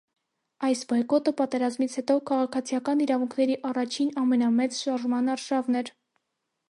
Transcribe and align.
Այս 0.67 0.79
բոյկոտը 0.93 1.33
պատերազմից 1.41 1.97
հետո 1.99 2.15
քաղաքացիական 2.31 3.03
իրավունքների 3.07 3.59
առաջին 3.73 4.11
ամենամեծ 4.23 4.77
շարժման 4.81 5.35
արշավն 5.37 5.83
էր։ 5.85 5.93